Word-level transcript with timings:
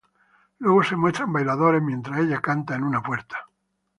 Luego 0.57 0.81
se 0.83 0.95
muestran 0.95 1.31
bailadores 1.31 1.79
mientras 1.79 2.17
ella 2.21 2.41
canta 2.41 2.73
en 2.73 2.83
una 2.85 3.03
puerta. 3.03 3.45